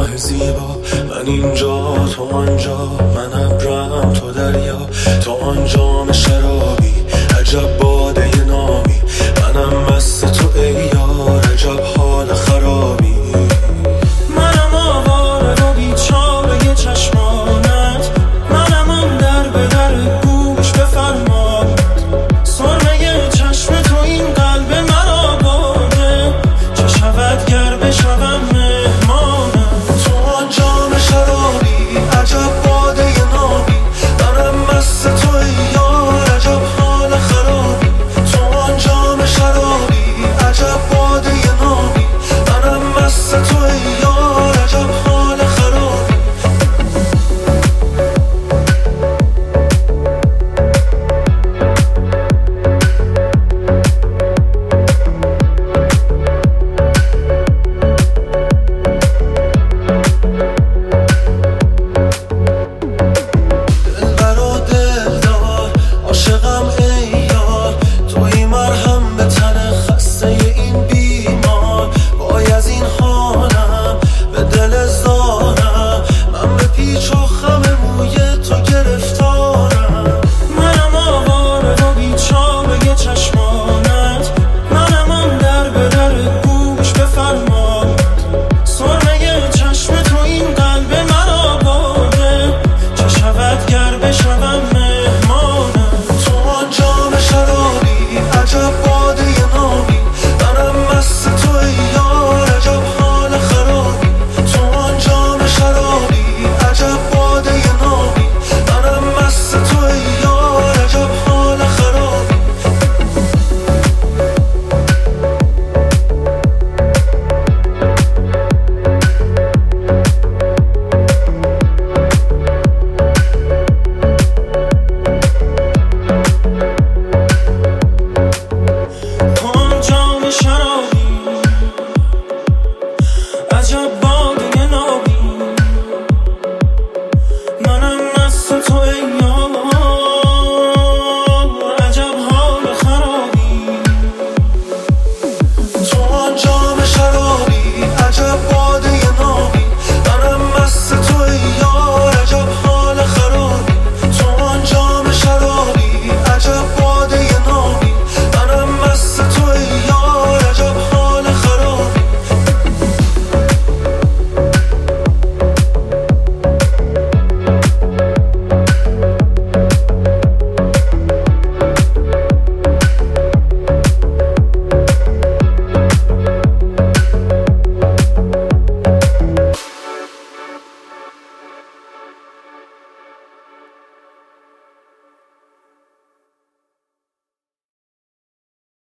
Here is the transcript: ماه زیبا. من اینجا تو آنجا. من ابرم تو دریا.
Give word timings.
ماه 0.00 0.16
زیبا. 0.16 0.76
من 1.08 1.26
اینجا 1.26 1.94
تو 2.14 2.22
آنجا. 2.22 2.78
من 3.14 3.32
ابرم 3.42 4.12
تو 4.12 4.32
دریا. 4.32 4.69